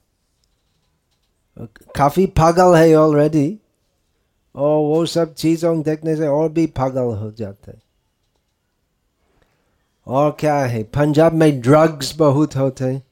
काफ़ी 1.96 2.26
पागल 2.38 2.76
है 2.76 2.96
ऑलरेडी 2.96 3.48
और 4.56 4.78
वो 4.78 5.06
सब 5.06 5.34
चीज़ों 5.34 5.82
देखने 5.82 6.16
से 6.16 6.28
और 6.28 6.50
भी 6.50 6.68
पागल 6.68 7.02
हो 7.02 7.32
जाते 7.32 7.72
और 10.08 10.38
क्या 10.40 10.56
है? 10.56 10.84
पंजाब 10.84 11.34
में 11.34 11.62
ड्रग्स 11.62 12.16
बहुत 12.16 12.56
होते 12.56 13.04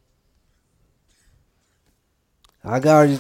अगर 2.66 3.20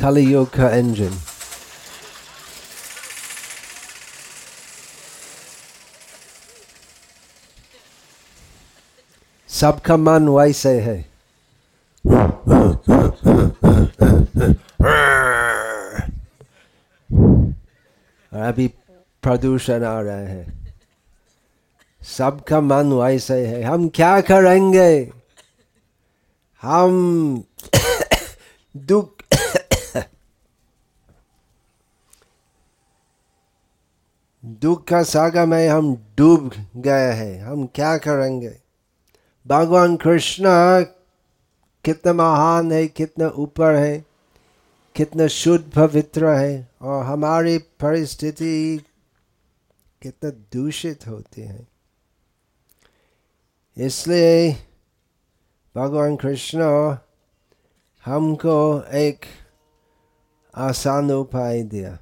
Kali 0.00 0.46
का 0.46 0.76
इंजन 0.76 1.35
सबका 9.56 9.96
मन 9.96 10.28
वैसे 10.28 10.80
है। 10.80 11.02
अभी 18.32 18.68
प्रदूषण 19.22 19.84
आ 19.84 20.00
रहा 20.00 20.16
है। 20.16 20.46
सबका 22.02 22.60
मन 22.60 22.92
वैसे 22.92 23.46
है। 23.46 23.62
हम 23.62 23.88
क्या 23.88 24.20
करेंगे? 24.20 25.12
हम 26.62 27.44
दुख 28.76 29.22
दुख 34.44 34.88
का 34.88 35.02
सागर 35.02 35.46
में 35.46 35.68
हम 35.68 35.94
डूब 36.18 36.52
गए 36.76 37.12
हैं। 37.12 37.42
हम 37.42 37.66
क्या 37.66 37.98
करेंगे? 37.98 38.65
भगवान 39.46 39.96
कृष्ण 39.96 40.44
कितना 41.84 42.12
महान 42.12 42.72
है, 42.72 42.86
कितना 42.88 43.28
ऊपर 43.28 43.74
है, 43.74 44.04
कितना 44.94 45.26
शुद्ध 45.26 45.72
पवित्र 45.72 46.28
है 46.28 46.68
और 46.82 47.04
हमारी 47.04 47.58
परिस्थिति 47.58 48.84
कितना 50.02 50.30
दूषित 50.30 51.06
होती 51.06 51.42
है। 51.42 51.68
इसलिए 53.76 54.52
भगवान 55.76 56.16
कृष्ण 56.16 56.60
हमको 58.04 58.82
एक 58.82 59.20
आसान 60.54 61.12
उपाय 61.12 61.62
दिया। 61.62 61.98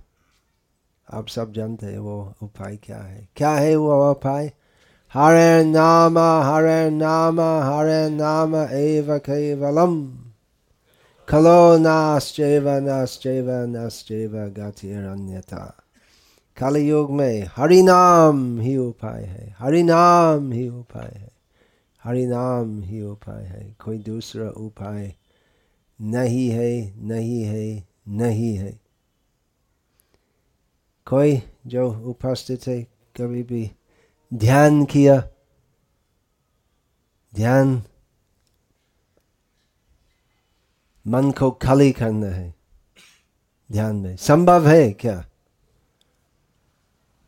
आप 1.12 1.28
सब 1.28 1.52
जानते 1.52 1.86
हैं 1.86 1.98
वो 1.98 2.34
उपाय 2.42 2.76
क्या 2.76 2.98
है। 2.98 3.28
क्या 3.36 3.50
है 3.50 3.76
वो 3.76 4.10
उपाय? 4.10 4.52
Hare 5.14 5.62
Nama, 5.62 6.42
Hare 6.42 6.90
Nama, 6.90 7.62
Hare 7.62 8.10
Nama 8.10 8.68
Eva 8.72 9.20
Kevalam. 9.20 10.12
Kalo 11.24 11.78
Nascheva, 11.78 12.82
Nascheva, 12.82 13.64
Nascheva 13.64 14.50
Gatiranyata. 14.50 15.72
Kali 16.56 16.80
युग 16.88 17.10
में 17.10 17.46
हरि 17.56 17.80
नाम 17.82 18.60
ही 18.60 18.76
उपाय 18.76 19.22
है 19.24 19.54
हरि 19.58 19.82
नाम 19.82 20.50
ही 20.52 20.68
उपाय 20.68 21.10
है 21.14 21.30
हरि 22.04 22.26
नाम 22.26 22.82
ही 22.82 23.02
उपाय 23.02 23.44
है 23.44 23.76
कोई 23.84 23.98
दूसरा 23.98 24.48
उपाय 24.66 25.14
नहीं 26.00 26.48
है 26.50 26.70
नहीं 26.98 27.42
है 27.42 27.86
नहीं 28.08 28.54
है 28.56 28.78
कोई 31.06 31.42
जो 31.66 31.88
उपस्थित 32.10 32.66
है 32.68 32.80
कभी 33.16 33.42
भी 33.42 33.70
ध्यान 34.34 34.84
किया। 34.84 35.28
ध्यान 37.34 37.82
मन 41.06 41.30
को 41.30 41.50
खाली 41.50 41.92
करना 41.92 42.26
है। 42.26 42.54
ध्यान 43.72 43.96
में। 43.96 44.16
संभव 44.16 44.68
है 44.68 44.92
क्या? 44.92 45.26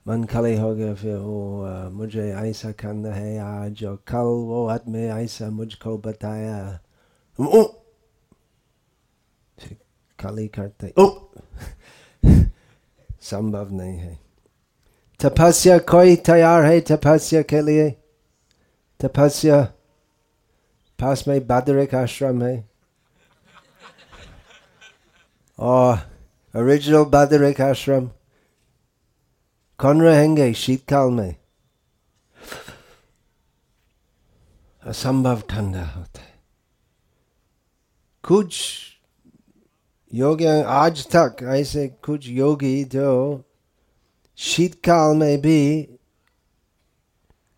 मन 0.09 0.25
खाली 0.25 0.57
हो 0.57 0.75
गया 0.75 0.95
फिर 0.95 1.17
वो 1.17 1.65
आ, 1.65 1.89
मुझे 1.89 2.33
ऐसा 2.33 2.73
करना 2.73 3.15
है 3.15 3.39
आज 3.39 3.85
और 3.85 3.97
कल 3.97 4.23
वो 4.23 4.67
आदमी 4.67 4.99
ऐसा 4.99 5.51
मुझको 5.51 5.99
बताया। 5.99 6.81
ओ 7.41 7.63
खाली 10.21 10.49
करते। 10.49 10.95
ओ 10.99 11.19
संभव 13.21 13.73
नहीं 13.73 13.99
है। 13.99 14.26
तपस्या 15.21 15.79
कोई 15.91 16.17
तैयार 16.27 16.65
है 16.65 16.81
तपस्या 16.81 17.43
के 17.43 17.61
लिए 17.63 17.91
तपस्या 19.01 19.63
पास 20.99 21.25
में 21.29 21.47
बादरिक 21.47 21.95
आश्रम 21.95 22.43
है 22.43 22.57
और 25.59 25.97
ओरिजिनल 26.55 27.05
बादरिक 27.13 27.61
आश्रम 27.61 28.11
कौन 29.79 30.03
रहेंगे 30.03 30.53
शीतकाल 30.55 31.11
में 31.11 31.35
असंभव 34.83 35.41
ठंडा 35.51 35.85
होता 35.87 36.21
है 36.21 36.35
कुछ 38.25 38.63
योगी 40.13 40.47
आज 40.77 41.07
तक 41.07 41.37
ऐसे 41.55 41.87
कुछ 42.05 42.29
योगी 42.29 42.85
जो 42.85 43.13
शीतकाल 44.39 45.17
में 45.17 45.41
भी 45.41 45.59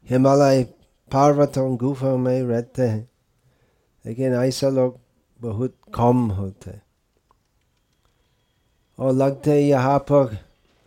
हिमालय 0.06 0.62
पर्वतों 1.10 1.76
गुफा 1.76 2.16
में 2.16 2.42
रहते 2.42 2.82
हैं 2.82 3.08
लेकिन 4.04 4.34
ऐसा 4.34 4.68
लोग 4.68 4.98
बहुत 5.40 5.76
कम 5.94 6.30
होते 6.30 6.78
और 8.98 9.12
लगते 9.12 9.60
यहाँ 9.60 9.98
पर 10.10 10.36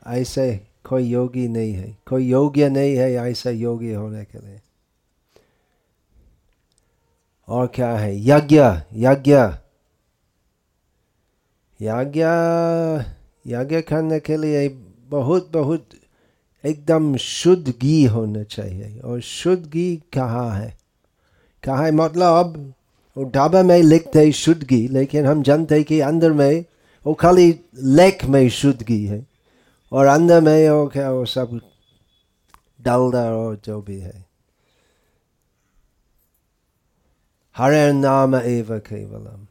ऐसे 0.10 0.50
कोई 0.90 1.04
योगी 1.04 1.48
नहीं 1.48 1.74
है 1.74 1.96
कोई 2.10 2.28
योग्य 2.28 2.70
नहीं 2.70 2.96
है 2.96 3.12
ऐसा 3.30 3.50
योगी 3.50 3.94
होने 3.94 4.24
के 4.26 4.40
लिए 4.40 4.60
और 7.48 7.68
क्या 7.76 7.92
है 7.98 8.16
यज्ञ 8.28 8.60
यज्ञ 9.06 9.36
यज्ञ 11.80 12.24
यज्ञ 13.46 13.82
करने 13.82 14.20
के 14.20 14.38
लिए 14.38 14.68
बहुत 15.12 15.52
बहुत 15.54 15.90
एकदम 16.66 17.18
शुद्ध 17.18 17.74
घी 17.82 18.06
होना 18.06 18.44
चाहिए। 18.44 19.00
और 19.00 19.22
शुद्ध 19.22 19.70
घी 19.70 19.96
कहाँ 20.14 20.56
है? 20.56 20.78
कहाँ 21.64 21.86
है? 21.86 21.92
मतलब 21.92 22.74
वो 23.18 23.24
ढाबा 23.24 23.64
में 23.64 23.84
लिखते 23.84 24.32
शुद्ध 24.32 24.64
घी, 24.64 24.88
लेकिन 24.88 25.26
हम 25.26 25.44
जानते 25.44 25.84
कि 25.84 26.00
अंदर 26.00 26.32
में 26.32 26.66
वो 27.06 27.14
खाली 27.14 27.60
लेख 27.76 28.26
में 28.26 28.50
शुद्ध 28.50 28.84
घी 28.84 29.06
है। 29.06 29.28
और 29.92 30.06
अंदर 30.06 30.42
में 30.42 30.70
वो 30.70 30.88
क्या, 30.88 31.12
वो 31.12 31.26
सब 31.26 31.60
डालडा 32.82 33.32
और 33.32 33.62
जो 33.66 33.82
भी 33.82 34.00
है। 34.00 34.26
हरे 37.58 37.94
नाम 37.94 38.36
एव 38.36 38.68
केवलम। 38.72 39.48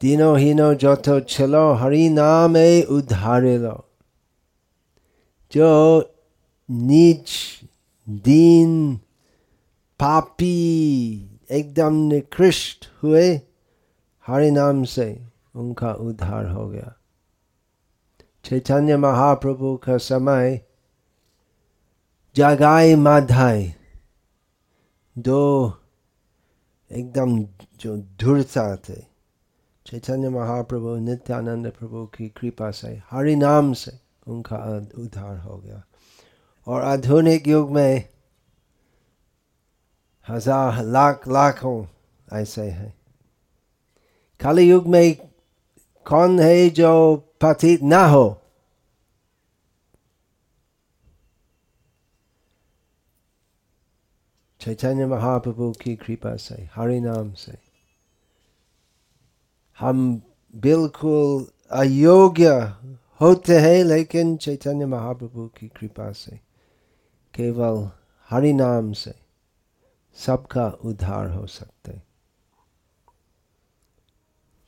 दिनो 0.00 0.34
हीनो 0.36 0.72
जो 0.82 0.94
तो 1.06 1.18
चलो 1.20 1.62
हरि 1.80 2.08
नाम 2.08 2.56
ए 2.56 2.82
उद्धारे 2.96 3.56
लो 3.58 3.74
जो 5.52 5.70
नीच 6.68 7.30
दीन 8.26 8.70
पापी 10.00 10.54
एकदम 11.50 11.94
निकृष्ट 12.08 12.86
हुए 13.02 13.26
हरि 14.26 14.50
नाम 14.50 14.84
से 14.94 15.08
उनका 15.54 15.92
उद्धार 16.06 16.46
हो 16.50 16.68
गया 16.68 16.94
चैतन्य 18.44 18.96
महाप्रभु 18.96 19.76
का 19.84 19.96
समय 20.06 20.60
जगाई 22.36 22.94
माधाई 22.94 23.72
दो 25.16 25.42
एकदम 26.90 27.38
जो 27.80 27.96
धुरता 28.20 28.74
थे 28.88 29.07
चैतन्य 29.90 30.28
महाप्रभु, 30.28 30.96
नित्यानंद 30.96 31.70
प्रभु 31.70 32.06
की 32.06 32.28
कृपा 32.28 32.70
से 32.70 33.02
हरि 33.10 33.36
नाम 33.36 33.72
से 33.72 33.92
उनका 34.26 34.56
उद्धार 34.98 35.38
हो 35.38 35.58
गया। 35.58 35.82
और 36.66 36.82
आधुनिक 36.82 37.48
युग 37.48 37.70
में 37.70 38.08
हज़ार, 40.28 40.82
लाख, 40.84 41.28
लाखों 41.28 41.86
ऐसे 42.32 42.62
हैं। 42.62 42.94
खाली 44.40 44.62
युग 44.62 44.86
में 44.86 45.16
कौन 46.04 46.40
है 46.40 46.70
जो 46.70 47.16
पतित 47.40 47.82
ना 47.82 48.06
हो? 48.06 48.40
चैतन्य 54.60 55.06
महाप्रभु 55.06 55.72
की 55.72 55.96
कृपा 55.96 56.36
से 56.36 56.68
हरि 56.74 57.00
नाम 57.00 57.32
से। 57.32 57.67
हम 59.78 60.22
बिल्कुल 60.56 61.46
अयोग्य 61.70 62.48
होते 63.20 63.58
हैं, 63.58 63.84
लेकिन 63.84 64.36
चैतन्य 64.36 64.86
महाप्रभु 64.86 65.48
की 65.48 65.68
कृपा 65.68 66.12
से, 66.12 66.36
केवल 67.34 67.90
हरि 68.30 68.52
नाम 68.52 68.92
से 68.92 69.14
सबका 70.14 70.68
उद्धार 70.68 71.30
हो 71.30 71.46
सकते। 71.46 71.92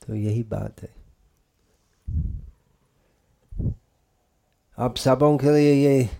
तो 0.06 0.14
यही 0.14 0.42
बात 0.42 0.82
है। 0.82 0.94
अब 4.76 4.94
सबों 4.94 5.38
के 5.38 5.46
लिए 5.46 5.88
ये 5.88 6.10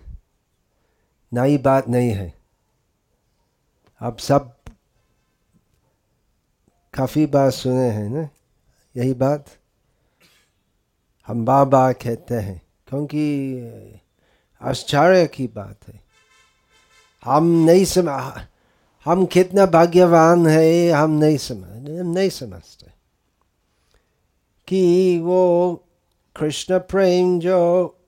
नई 1.33 1.57
बात 1.57 1.87
नहीं 1.87 2.11
है। 2.11 2.33
अब 3.99 4.17
सब 4.17 4.55
काफ़ी 6.93 7.25
बात 7.25 7.53
सुने 7.53 7.89
हैं 7.89 8.09
ना? 8.09 8.29
यही 8.95 9.13
बात 9.13 9.45
हम 11.27 11.45
बार 11.45 11.65
बार 11.65 11.93
कहते 11.93 12.35
हैं, 12.35 12.61
क्योंकि 12.87 13.99
आश्चर्य 14.61 15.25
की 15.27 15.47
बात 15.47 15.87
है। 15.87 15.99
हम 17.25 17.45
नहीं 17.65 17.85
सम, 17.85 18.09
हम 19.05 19.25
कितना 19.25 19.65
भाग्यवान 19.65 20.47
है 20.47 20.89
हम 20.89 21.11
नहीं 21.11 21.37
समझ, 21.37 21.89
हम 21.89 22.07
नहीं 22.07 22.29
समझते 22.29 22.87
कि 24.67 25.19
वो 25.19 25.75
कृष्ण 26.35 26.79
प्रेम 26.79 27.39
जो 27.39 27.59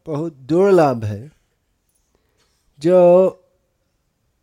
बहुत 0.05 0.33
दुर्लभ 0.33 1.03
है, 1.03 1.31
जो 2.79 3.39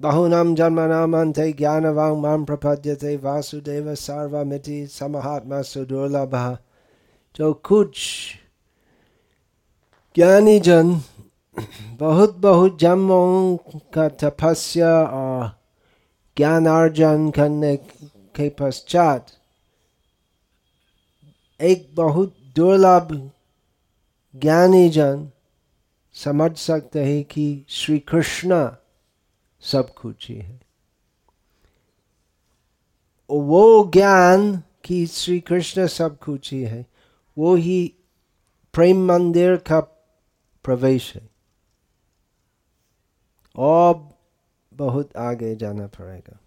बहुनाम 0.01 0.55
जन्मनाम 0.55 1.17
अंते 1.17 1.51
ज्ञानवांग 1.53 2.17
माम 2.19 2.45
प्रपद्यते 2.45 3.17
वासुदेव 3.17 3.95
सर्वमिति 3.95 4.87
समहात्मा 4.91 5.61
सुदुर्लभ 5.63 6.37
जो 7.37 7.53
कुछ 7.65 7.99
ज्ञानी 10.17 10.59
जन 10.61 10.95
बहुत 12.01 12.37
बहुत 12.39 12.79
जन्मों 12.81 13.57
का 13.95 14.09
तपस्या 14.23 14.95
और 15.05 15.51
ज्ञान 16.37 16.67
अर्जन 16.69 17.31
करने 17.31 17.77
के 18.35 18.49
पश्चात 18.61 19.27
एक 21.61 21.89
बहुत 21.95 22.35
दुर्लभ 22.57 23.17
ज्ञानी 24.35 24.89
जन 24.91 25.29
समझ 26.15 26.57
सकते 26.59 27.05
हैं 27.05 27.23
कि 27.25 27.49
श्री 27.71 27.99
कृष्ण 28.09 28.67
सब 29.61 29.94
कुछ 29.94 30.29
ही। 30.29 30.37
है 30.37 30.61
वो 33.31 33.90
ज्ञान 33.94 34.62
कि 34.85 35.07
श्री 35.07 35.40
कृष्ण 35.40 35.87
सब 35.87 36.18
कुछ 36.18 36.53
ही 36.53 36.62
है 36.62 36.87
वो 37.38 37.55
ही 37.55 37.94
प्रेम 38.73 39.07
मंदिर 39.07 39.57
का 39.57 39.81
प्रवेश 40.64 41.14
है। 41.14 41.29
और 43.57 44.09
बहुत 44.75 45.16
आगे 45.16 45.57
जाना 45.57 45.87
पड़ेगा। 45.87 46.38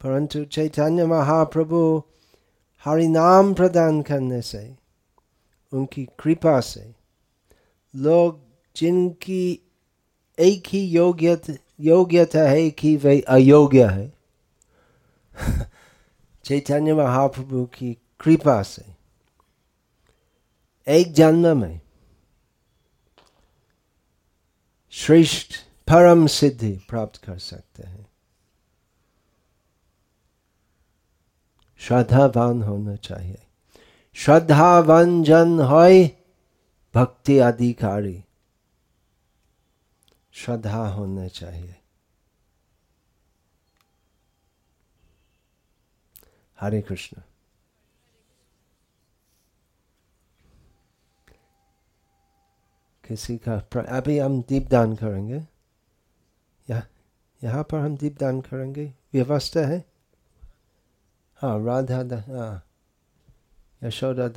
परंतु 0.00 0.44
चैतन्य 0.44 1.06
महाप्रभु 1.06 2.02
हरि 2.84 3.08
नाम 3.08 3.54
प्रदान 3.54 4.02
करने 4.02 4.42
से, 4.42 4.76
उनकी 5.72 6.04
कृपा 6.04 6.60
से, 6.60 6.94
लोग 7.96 8.40
जिनकी 8.76 9.70
एक 10.38 10.62
ही 10.68 10.86
योग्यता 10.86 11.54
योग्यता 11.82 12.38
है 12.38 12.70
कि 12.70 12.96
वे 12.96 13.20
अयोग्य 13.20 13.86
है। 13.86 14.12
चैतन्य 16.44 16.94
महाप्रभु 16.94 17.64
की 17.64 17.94
कृपा 18.20 18.62
से। 18.62 18.84
एक 20.88 21.12
जन्म 21.12 21.60
में 21.60 21.80
श्रेष्ठ 24.90 25.56
परम 25.62 26.26
सिद्धि 26.26 26.80
प्राप्त 26.88 27.24
कर 27.24 27.38
सकते 27.38 27.82
हैं। 27.82 28.06
श्रद्धावान 31.78 32.62
होना 32.62 32.96
चाहिए। 32.96 33.42
श्रद्धावान 34.14 35.22
जन 35.22 35.60
हो 35.60 36.08
भक्ति 36.94 37.38
अधिकारी। 37.38 38.24
श्रद्धा 40.32 40.88
होना 40.88 41.28
चाहिए। 41.28 41.82
हरे 46.60 46.82
कृष्ण। 46.82 47.22
किसी 53.08 53.40
का 53.48 53.82
अभी 53.82 54.18
हम 54.18 54.42
दीपदान 54.42 54.96
करेंगे। 54.96 55.48
यहाँ 56.70 56.88
यहाँ 57.44 57.62
पर 57.62 57.78
हम 57.78 57.96
दीपदान 57.96 58.40
करेंगे। 58.40 58.94
व्यवस्था 59.12 59.60
है? 59.60 59.84
हाँ 61.36 61.64
राधा 61.64 62.02
हाँ। 62.20 62.68
यशोदा 63.82 64.28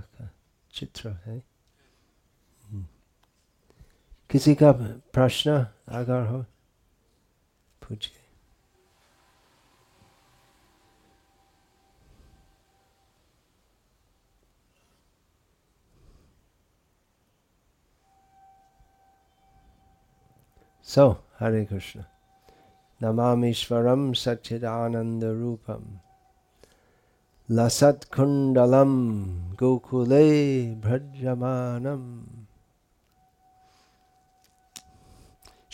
का 0.00 0.30
चित्र 0.72 1.10
है। 1.10 1.51
किसी 4.32 4.54
का 4.54 4.70
प्रश्न 5.12 5.54
अगर 5.96 6.26
हो 6.26 6.38
पूछिए 7.82 8.20
सो 20.88 21.06
हरे 21.40 21.64
कृष्ण 21.64 22.02
नमामीश्वरम 23.00 24.12
सच्चिदानंद 24.22 25.24
रूपम 25.24 25.84
लसत्कुंडलम 27.48 28.94
गोकुले 29.60 30.24
भ्रजमान 30.84 31.86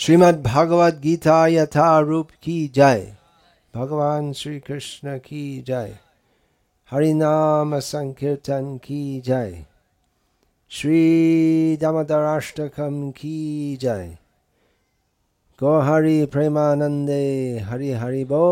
श्रीमद् 0.00 0.42
भागवत 0.42 0.94
गीता 0.94 1.46
यथा 1.46 2.00
रूप 2.00 2.28
की 2.42 2.68
जय। 2.68 3.16
भगवान 3.74 4.32
श्री 4.32 4.61
कृष्ण 4.61 5.18
की 5.18 5.62
जय। 5.62 5.98
हरिनाम 6.90 7.78
संकीर्तन 7.78 8.76
की 8.76 9.20
जय। 9.20 9.66
श्री 10.68 11.76
दामोदराष्टकम 11.76 13.11
की 13.11 13.76
जय। 13.76 14.18
गो 15.61 15.80
हरि 15.80 16.26
प्रेमानंदे 16.26 17.58
हरि 17.58 17.92
हरि 17.92 18.24
बो 18.24 18.44